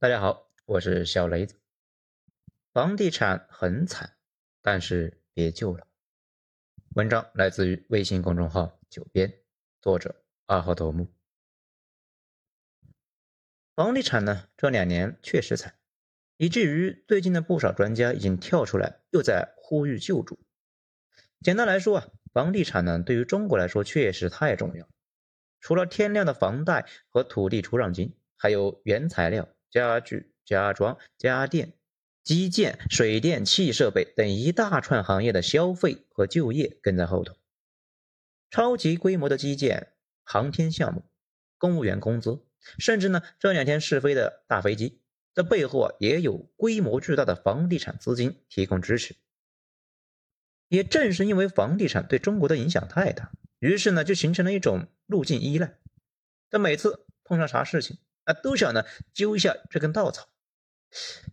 [0.00, 1.54] 大家好，我是小雷子。
[2.72, 4.16] 房地产很惨，
[4.60, 5.86] 但是别救了。
[6.94, 9.32] 文章来自于微信公众号“九编”，
[9.80, 11.14] 作者二号头目。
[13.76, 15.78] 房地产呢，这两年确实惨，
[16.36, 20.44] 以至于最近的不少专家已经跳出来，又在呼吁救助。
[21.40, 24.86] 简单来说啊，房地产呢，对于中国来说确实太重要。
[25.60, 29.48] 除了天量的房贷和土地出让金，还有原材料。
[29.74, 31.72] 家具、家装、家电、
[32.22, 37.34] 基建、水电气设备等一大串行业的消费和就业跟在后头。
[38.52, 39.92] 超级规模的基建、
[40.22, 41.02] 航天项目、
[41.58, 42.46] 公务员工资，
[42.78, 45.02] 甚至呢这两天试飞的大飞机，
[45.34, 49.16] 这背后啊也有规模巨大的房地产资金提供支持。
[50.68, 55.74] 也正是因为房地产对中国的影响太大，于是呢就形成了一种路径依赖。
[56.48, 57.98] 这每次碰上啥事情？
[58.24, 60.28] 啊，都想呢揪一下这根稻草。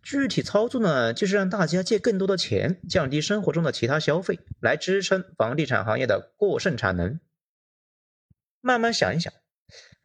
[0.02, 7.20] 具体操作呢，就是让大家借更多的钱，降低生活中的其他消费，来支撑房地产行业的过剩产能。
[8.60, 9.32] 慢慢想一想，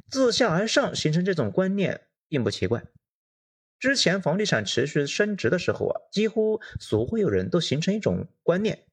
[0.09, 2.83] 自下而上形成这种观念并不奇怪。
[3.79, 8.85] 之前房地产持续升值的时候啊，几乎所有人都形成一种观念，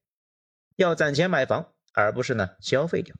[0.75, 3.15] 要攒钱买房，而不是呢消费掉。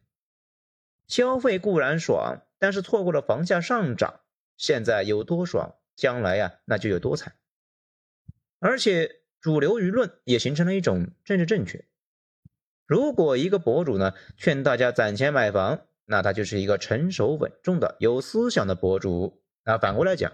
[1.07, 4.21] 消费固然爽，但是错过了房价上涨。
[4.57, 7.35] 现在有多爽，将来呀那就有多惨。
[8.59, 11.85] 而且主流舆论也形成了一种政治正确。
[12.87, 19.43] 如果一个博主呢劝大家攒钱买房，那他就是一个成熟稳重的有思想的博主。
[19.63, 20.31] 那反过来讲，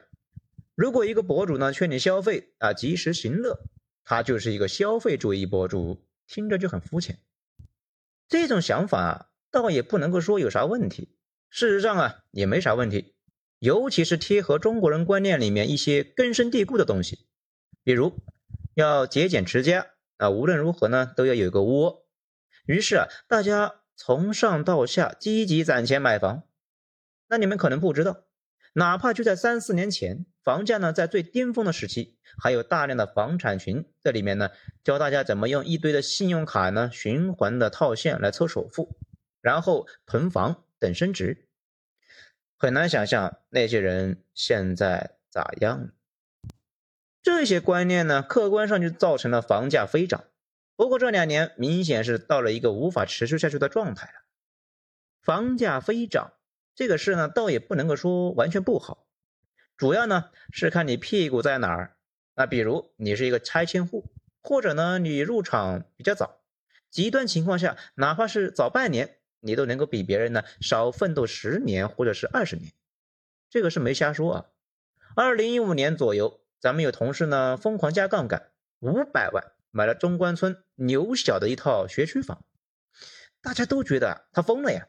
[0.75, 3.65] 如果一个博主呢劝你消费啊及时行乐，
[4.03, 7.19] 他就是一个消费主义博主，听着就很肤浅。
[8.27, 11.15] 这种想法啊倒也不能够说有啥问题，
[11.49, 13.15] 事实上啊也没啥问题。
[13.61, 17.27] 尤其是贴合中国人观念里面一些根深蒂固的东西，
[17.83, 18.11] 比如
[18.73, 22.07] 要节俭持家啊，无论如何呢都要有个窝。
[22.65, 26.41] 于是啊，大家从上到下积极攒钱买房。
[27.27, 28.23] 那你们可能不知道，
[28.73, 34.49] 哪怕就在三四年前，房价呢在最巅峰的时期，还有大量的房产群在里面呢，
[34.83, 38.97] 教大家怎么用一堆的信用卡呢循环的套现来凑首付，
[39.39, 41.47] 然后囤房等升值。
[42.61, 45.89] 很难想象那些人现在咋样了。
[47.23, 50.25] 这些观念呢，客观上就造成了房价飞涨。
[50.75, 54.13] 不过这两年明显是到了一个无法持续下去的状态了。
[55.23, 56.33] 房价飞涨
[56.75, 59.07] 这个事呢，倒也不能够说完全不好，
[59.75, 61.97] 主要呢是看你屁股在哪儿。
[62.35, 64.11] 那比如你是一个拆迁户，
[64.43, 66.41] 或者呢你入场比较早，
[66.91, 69.17] 极端情况下，哪怕是早半年。
[69.41, 72.71] 你都能够比别人呢少奋斗十年或者是二十年，
[73.49, 74.45] 这个是没瞎说啊。
[75.15, 82.45] 二零一五年左右，咱们有同事呢疯狂加杠杆，五百万买了中关村牛小的一套学区房，
[83.41, 84.87] 大家都觉得他疯了呀。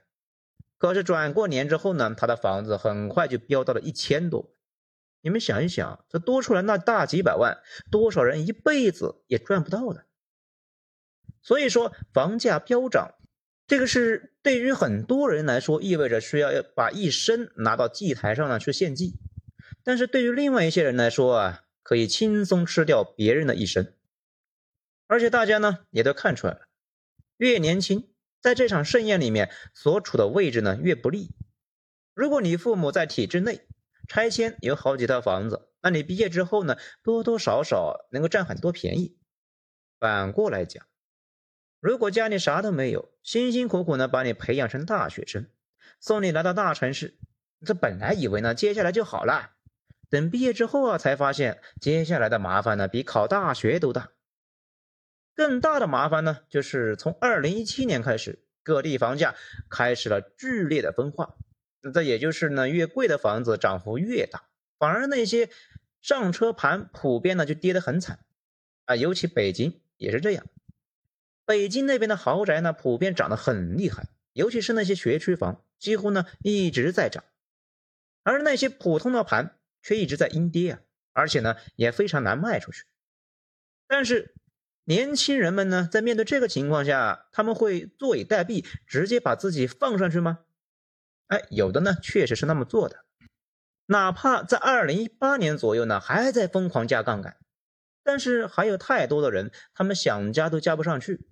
[0.79, 4.55] 可是转过年之后呢，他的房子很快就飙到了一千多。
[5.23, 10.05] 你们想一想，这多出来那大几百万，多少人一辈子也赚不到的。
[11.41, 13.15] 所以说，房价飙涨。
[13.73, 19.15] 这个是对于很多人来说，意味着需要要把一生拿到祭台上呢去献祭；
[19.83, 23.95] 但是对于另外一些人来说啊，可以轻松吃掉别人的一生。
[25.07, 26.61] 而且大家呢也都看出来了，
[27.39, 28.11] 越年轻，
[28.43, 31.31] 在这场盛宴里面所处的位置呢越不利。
[32.13, 33.67] 如果你父母在体制内，
[34.07, 39.17] 拆迁有好几套房子，那你毕业之后呢，多多少少能够占很多便宜。
[39.99, 40.85] 反过来讲。
[41.83, 45.49] 如果家里啥都没有，辛辛苦苦呢把你培养成大学生，
[45.99, 47.19] 送你来到大城市，
[47.67, 49.51] 这本来以为呢接下来就好了，
[50.09, 54.11] 等毕业之后啊才发现接下来的麻烦呢比考大学都大。
[55.35, 59.35] 更大的麻烦呢就是从二零一七年开始，各地房价
[59.69, 61.35] 开始了剧烈的分化，
[61.81, 64.45] 那这也就是呢越贵的房子涨幅越大，
[64.79, 65.51] 反而那些
[66.01, 68.21] 上车盘普遍呢就跌得很惨
[68.85, 70.47] 啊，尤其北京也是这样。
[71.45, 77.25] 北京那边的豪宅呢，普遍涨得很厉害，尤其是那些学区房，几乎呢一直在涨，
[78.23, 80.81] 而那些普通的盘却一直在阴跌啊，
[81.13, 82.85] 而且呢也非常难卖出去。
[83.89, 84.35] 但是
[84.85, 90.41] 年轻人们呢，在面对这个情况下，他们会坐以待毙，直接把自己放上去吗？
[91.27, 93.05] 哎，有的呢确实是那么做的，
[93.87, 97.37] 哪怕在二零一八年左右呢，还在疯狂加杠杆。
[98.05, 101.27] 但是还有太多的人，他们想加都加不上去，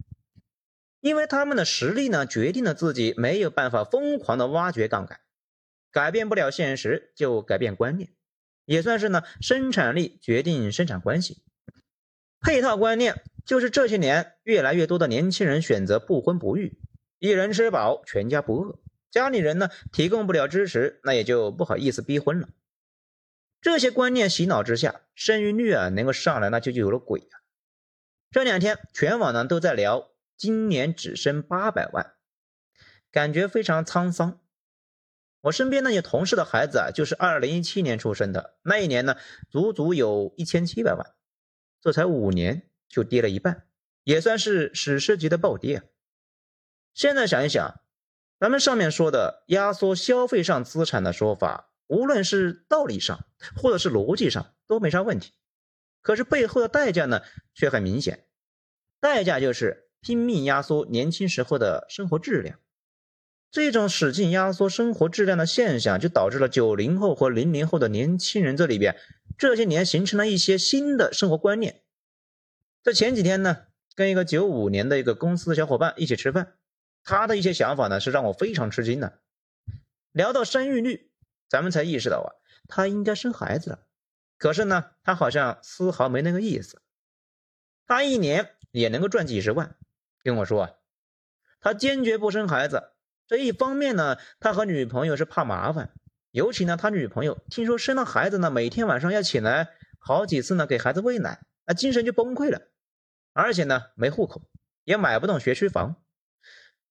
[1.01, 5.21] 因为他们的实力呢，决定了自己没有办法疯狂的挖掘杠杆，
[5.91, 8.11] 改变不了现实就改变观念，
[8.65, 11.43] 也算是呢生产力决定生产关系。
[12.41, 16.79] 配套观念就是这些年越来越多的年轻人选择不婚不育，
[17.19, 18.79] 一人吃饱全家不饿。
[19.11, 22.49] 家里人呢提供不了支持，那也就不好意思逼婚了。
[23.61, 27.45] 这些观念洗脑之下，生育率啊能够上来，那就有了鬼啊！
[28.31, 32.15] 这两天全网呢都在聊，今年只生八百万，
[33.11, 34.41] 感觉非常沧桑。
[35.43, 39.17] 我身边那些同事的孩子啊，就是二零一七年出生的，那一年呢
[39.51, 41.15] 足足有一千七百万，
[41.81, 43.67] 这才五年就跌了一半，
[44.05, 45.85] 也算是史诗级的暴跌啊！
[46.95, 47.81] 现在想一想。
[48.39, 53.27] 咱们上面说的压缩消费上资产的说法，无论是道理上
[53.57, 55.33] 或者是逻辑上都没啥问题，
[56.03, 57.23] 可是背后的代价呢
[57.53, 58.27] 却很明显，
[59.01, 62.61] 代价就是拼命压缩年轻时候的生活质量。
[63.51, 68.97] 这种使劲压缩生活质量的现象，就导致了九零后和零零后的年轻人这里边
[69.37, 71.83] 这些年形成了一些新的生活观念。
[72.85, 73.65] 在前几天呢，
[73.97, 76.55] 跟一个九五年的一个公司的小伙伴一起吃饭。
[77.03, 79.19] 他的一些想法呢，是让我非常吃惊的。
[80.13, 81.10] 聊到生育率，
[81.51, 82.29] 咱们才意识到啊，
[82.69, 83.87] 他应该生孩子了。
[84.39, 86.81] 可是呢，他好像丝毫没那个意思。
[87.87, 89.77] 他一年也能够赚几十万，
[90.23, 90.71] 跟我说啊，
[91.61, 92.93] 他坚决不生孩子。
[93.27, 95.93] 这一方面呢，他和女朋友是怕麻烦，
[96.31, 102.63] 尤其呢，他女朋友听说生了孩子呢，每天晚上要起来好几次呢给孩子喂奶，那精神就崩溃了。
[103.33, 104.49] 而且呢，没户口，
[104.85, 105.97] 也买不动学区房。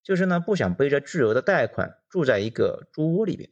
[0.04, 3.50] 就是呢，不想背着巨额的贷款住在一个猪窝里边，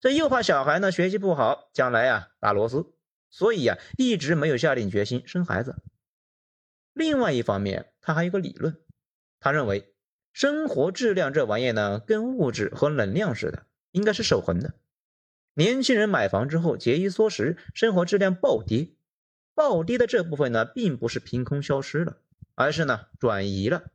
[0.00, 2.94] 这又怕小孩呢学习不好，将来呀打螺丝，
[3.28, 5.76] 所以呀一直没有下定决心生孩子。
[6.94, 8.80] 另外一方面，他还有个理论，
[9.38, 9.94] 他认为
[10.32, 14.74] 生活质量这玩意呢，跟物质和能量似的，应该是守恒的。
[15.54, 18.94] 年轻人买房之后节衣缩食，生活质量暴跌，
[19.54, 22.16] 暴跌的这部分呢，并不是凭空消失了，
[22.54, 23.90] 而是呢转移了。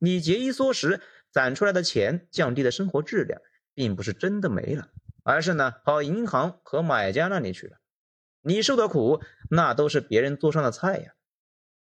[0.00, 3.40] 你节衣缩食攒出来的钱，降低的生活质量，
[3.72, 4.88] 并不是真的没了，
[5.22, 7.78] 而是呢跑银行和买家那里去了。
[8.40, 11.14] 你受的苦，那都是别人桌上的菜呀。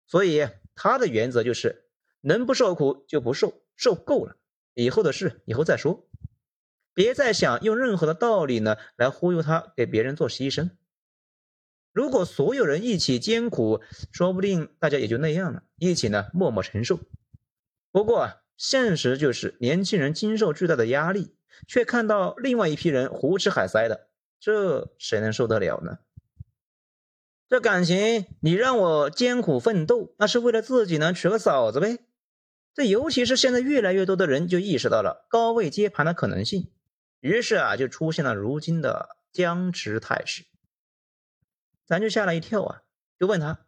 [0.07, 1.89] 所以他的原则就是，
[2.21, 4.37] 能不受苦就不受，受够了，
[4.73, 6.09] 以后的事以后再说，
[6.93, 10.71] 别再想用任何的道理呢来忽悠他给别人做牺牲。
[11.91, 13.81] 如果所有人一起艰苦，
[14.11, 16.99] 说不定大家也就那样了，一起呢默默承受。
[17.91, 21.35] 不过，现实就是年轻人经受巨大的压力，
[21.65, 24.09] 却看到另外一批人胡吃海塞的，
[24.39, 25.99] 这谁能受得了呢？
[27.47, 31.99] 这感情你让我艰苦奋斗，那是为了自己能娶个嫂子呗？
[32.73, 36.71] 这尤其是现在越来越多的人就意识到了高位接盘的可能性，
[37.21, 40.45] 于是啊，就出现了如今的僵持态势。
[41.85, 42.81] 咱就吓了一跳啊，
[43.17, 43.65] 就问他，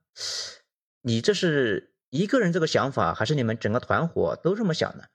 [1.01, 1.87] 你这是？
[2.11, 5.11] 一个人这个想法，还是你们整个团伙都这么想的？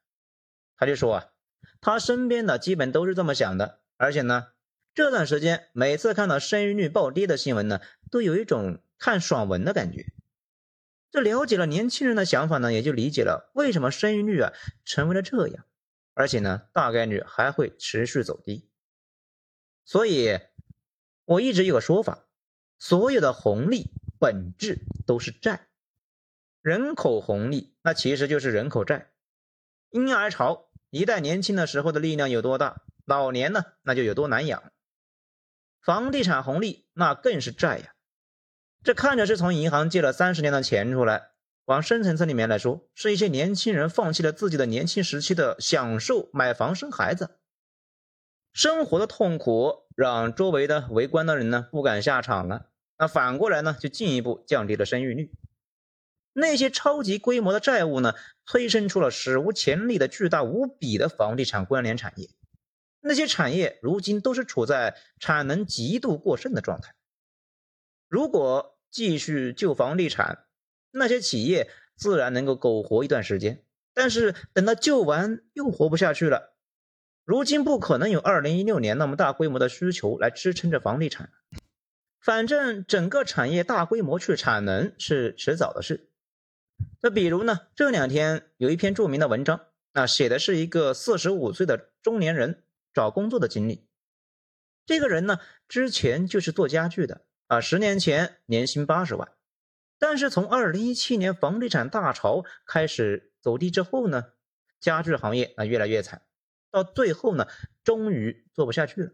[0.76, 1.26] 他就说啊，
[1.84, 4.52] 他身边的基本都是这么想的，而且呢，
[4.94, 10.06] 这段时间每次看到生育率暴跌的新闻呢，都有一种看爽文的感觉。
[11.10, 14.54] 这了解了年轻人的想法呢，也就理解了为什么生育率啊
[14.86, 15.66] 成为了这样，
[16.14, 18.70] 而且呢，大概率还会持续走低。
[19.84, 20.40] 所以，
[21.26, 22.25] 我一直有个说法，
[22.78, 25.68] 所有的红利本质都是债。
[26.62, 29.11] 人口红利，那其实就是人口债。
[29.90, 34.62] 婴儿潮一代年轻的时候的力量有多大，老年呢那就有多难养。
[35.82, 37.94] 房地产红利那更是债呀，
[38.84, 41.30] 这看着是从银行借了三十年的钱出来，
[41.64, 47.40] 往深层次里面来说，是一些年轻人放弃了自己的年轻时期的享受，买房生孩子。
[48.52, 55.32] 生活的痛苦让周围的围观的人呢不敢下场了，那反过来呢就进一步降低了生育率。
[56.35, 58.14] 那些超级规模的债务呢，
[58.45, 62.29] 催生出了史无前例的巨大无比的房地产关联产业。
[63.00, 66.95] 那些产业如今都是处在产能极度过剩的状态。
[68.09, 70.47] 如果继续救房地产，
[70.91, 73.62] 那些企业自然能够苟活一段时间。
[73.93, 76.57] 但是等到救完又活不下去了。
[77.25, 81.31] 如今不可能有2016年那么大规模的需求来支撑着房地产。
[82.21, 86.11] 反正整个产业大规模去产能是迟早的事。
[87.00, 87.69] 那比如呢？
[87.75, 89.61] 这两天有一篇著名的文章，
[89.93, 93.87] 那写的是一个四十五岁的中年人找工作的经历。
[94.87, 95.38] 这个人呢，
[95.69, 99.33] 之前就是做家具的啊，十年前年薪八十万，
[99.99, 104.33] 但是从二零一七年房地产大潮开始走低之后呢，
[104.81, 106.23] 家具行业啊越来越惨，
[106.71, 107.47] 到最后呢，
[107.83, 109.12] 终于做不下去了。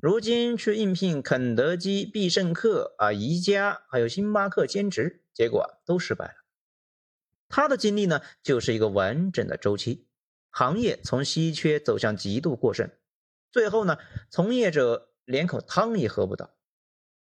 [0.00, 6.39] 如今去应聘肯德基、必胜客啊、宜家还有星巴克兼职，结果都失败了。
[7.50, 10.06] 他的经历呢，就是一个完整的周期，
[10.48, 12.90] 行业从稀缺走向极度过剩，
[13.50, 13.98] 最后呢，
[14.30, 16.56] 从业者连口汤也喝不到。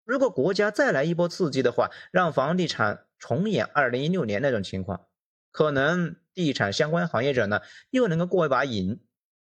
[0.05, 5.07] 如果国家再来一波刺激的话，让房地产重演二零一六年那种情况，
[5.51, 7.61] 可能地产相关行业者呢
[7.91, 9.05] 又能够过一把瘾，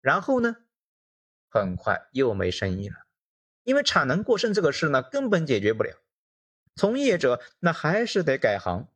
[0.02, 0.58] 然后呢，
[1.50, 2.96] 很快又没生意了，
[3.64, 5.98] 因为产能过剩这个事呢根本解决不了，
[6.76, 8.88] 从业者那还是得改行，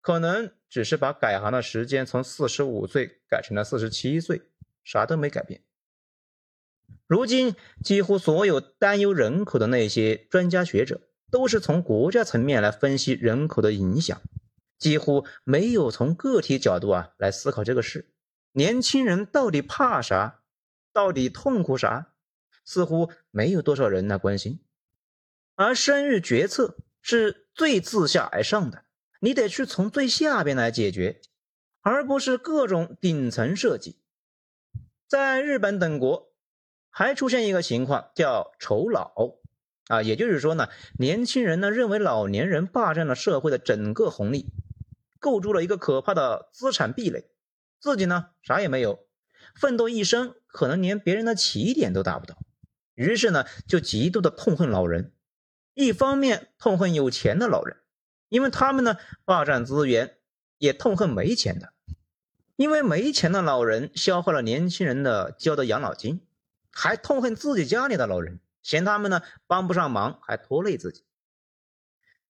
[0.00, 4.42] 可能只是把改行的时间从四十五岁改成了四十七岁，
[4.82, 5.62] 啥都没改变。
[7.06, 14.20] 如今，几乎所有担忧人口的那些专家学者，都是从国家层面来分析人口的影响，
[14.78, 18.12] 几乎没有从个体角度啊来思考这个事。
[18.52, 20.42] 年轻人到底怕啥？
[20.92, 22.12] 到底痛苦啥？
[22.64, 24.60] 似乎没有多少人来关心。
[25.56, 28.84] 而生育决策是最自下而上的，
[29.20, 31.20] 你得去从最下边来解决，
[31.80, 34.00] 而不是各种顶层设计。
[35.06, 36.28] 在日本等国。
[36.92, 39.12] 还出现一个情况叫酬老
[39.86, 44.46] 啊，也就是说呢，年轻人呢认为老年人霸占了社会的整个红利，
[45.20, 47.30] 构筑了一个可怕的资产壁垒，
[47.78, 49.06] 自己呢啥也没有，
[49.54, 52.36] 奋斗一生可能连别人的起点都达不到，
[52.94, 55.12] 于是呢就极度的痛恨老人，
[55.74, 57.76] 一方面痛恨有钱的老人，
[58.30, 58.96] 因为他们呢
[59.26, 60.16] 霸占资源，
[60.56, 61.74] 也痛恨没钱的，
[62.56, 66.22] 因为没钱的老人消耗了年轻人的交的养老金。
[66.72, 71.04] 还痛恨自己家里的老人，嫌他们呢帮不上忙，还拖累自己。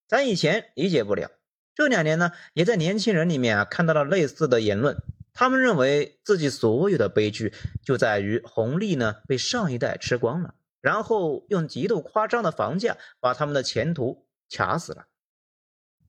[0.09, 1.31] 咱以前理解不了，
[1.75, 4.97] 这两年呢，也在年轻人里面啊看到了类似的言论。
[5.35, 7.53] 他们认为自己所有的悲剧
[7.85, 15.07] 就在于红利呢被上一代吃光了，然后用极度夸张的房价把他们的前途卡死了，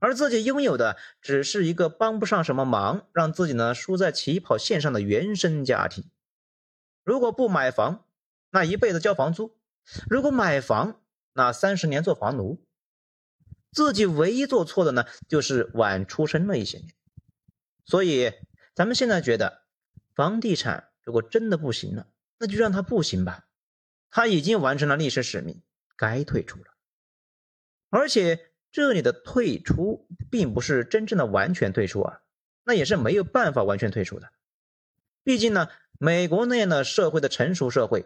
[0.01, 6.09] 而自己拥有的只是一个帮不上什么忙，让自己呢输在起跑线上的原生家庭。
[7.03, 8.07] 如果不买房，
[8.49, 9.59] 那一辈子交房租，
[10.09, 10.99] 如果买房，
[11.33, 12.65] 那三十年做房奴。
[13.71, 16.93] 自己唯一做错的呢，就是晚出生了一些年。
[17.85, 18.33] 所以，
[18.73, 19.61] 咱们现在觉得，
[20.15, 22.07] 房地产如果真的不行了，
[22.39, 23.45] 那就让它不行吧。
[24.09, 25.61] 他已经完成了历史使命，
[25.95, 26.65] 该退出了。
[27.89, 32.21] 而且，这里的退出，并不是真正的完全退出啊，
[32.63, 34.31] 那也是没有办法完全退出的。
[35.23, 38.05] 毕竟呢，美国那样的社会的成熟社会。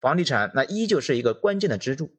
[0.00, 2.14] 房地产那依旧是一个关键的支柱。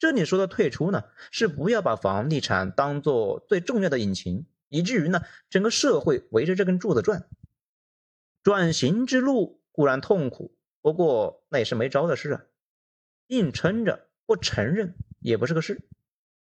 [0.00, 7.28] 这里说的退出呢，是不要把房地产当做最重要的引擎，以至于呢整个社会围着这根柱子转。
[8.42, 12.42] 转型之路固然痛苦，不过那也是没招的事啊。
[13.28, 15.80] 硬撑着不承认也不是个事。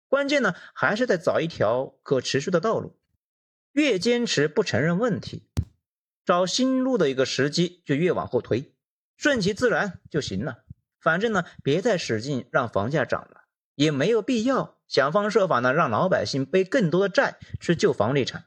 [0.08, 2.98] 关键呢还是得找一条可持续的道路。
[3.72, 5.48] 越坚持不承认问题，
[6.24, 8.74] 找新路的一个时机就越往后推。
[9.16, 10.64] 顺其自然就行了，
[11.00, 18.46] 反正呢，别再使劲让房价涨了，也没有必要想方设法呢让老百姓背更多的债去救房地产，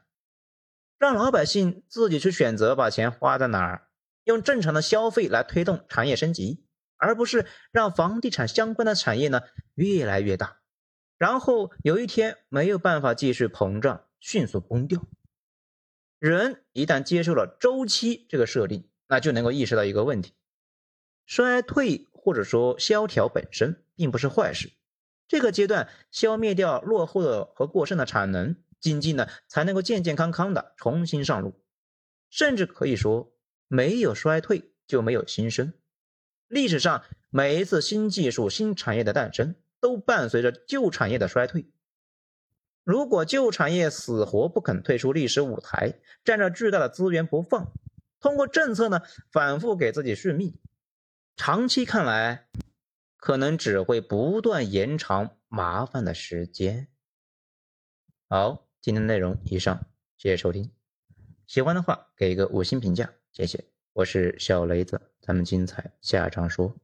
[0.98, 3.88] 让老百姓自己去选择把钱花在哪儿，
[4.24, 6.64] 用正常的消费来推动产业升级，
[6.96, 9.42] 而不是让房地产相关的产业呢
[9.74, 10.61] 越来越大，
[11.22, 15.06] 然后有一天没有办法继续膨胀，迅速崩掉。
[16.18, 20.32] 人一旦接受了周期这个设定，那就能够意识到一个问题。
[21.24, 24.72] 衰退或者说萧条本身并不是坏事，
[25.28, 31.54] 这个阶段消灭掉落后的和过剩的产能，经济呢才能够健健康康的重新上路。
[32.30, 33.32] 甚至可以说，
[33.68, 35.72] 没有衰退就没有新生。
[36.48, 41.66] 历史上每一次新技术、新产业的诞生，都伴随着旧产业的衰退。
[42.84, 47.72] 如果旧产业死活不肯退出历史舞台，占着巨大的资源不放，
[48.20, 50.56] 通过政策呢反复给自己续命。
[51.36, 52.48] 长期看来，
[53.16, 56.86] 可能只会不断延长麻烦的时间。
[58.28, 59.86] 好，今天的内容以上，
[60.16, 60.70] 谢谢收听。
[61.48, 63.64] 喜欢的话给一个五星评价，谢谢。
[63.94, 66.76] 我是小雷子，咱们精彩下章说。